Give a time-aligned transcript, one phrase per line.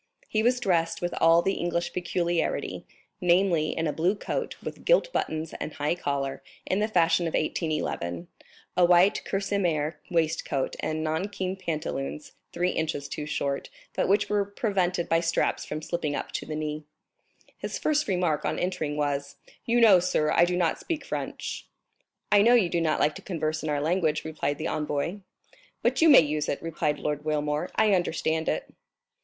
[0.27, 2.87] He was dressed with all the English peculiarity,
[3.21, 7.35] namely, in a blue coat, with gilt buttons and high collar, in the fashion of
[7.35, 8.27] 1811,
[8.75, 15.07] a white kerseymere waistcoat, and nankeen pantaloons, three inches too short, but which were prevented
[15.07, 16.83] by straps from slipping up to the knee.
[17.59, 19.35] His first remark on entering was:
[19.67, 21.67] "You know, sir, I do not speak French?"
[22.31, 25.19] "I know you do not like to converse in our language," replied the envoy.
[25.83, 28.67] "But you may use it," replied Lord Wilmore; "I understand it."